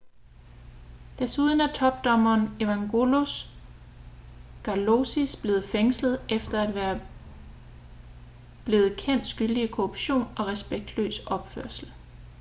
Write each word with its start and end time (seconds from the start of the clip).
desuden 1.19 1.61
er 1.61 1.73
topdommeren 1.73 2.55
evangelos 2.61 3.49
kalousis 4.63 5.35
blevet 5.41 5.63
fængslet 5.65 6.21
efter 6.29 6.61
at 6.61 6.75
være 6.75 7.01
blevet 8.65 8.95
kendt 8.97 9.27
skyldig 9.27 9.63
i 9.63 9.67
korruption 9.67 10.21
og 10.37 10.45
respektløs 10.47 11.19
opførsel 11.25 11.93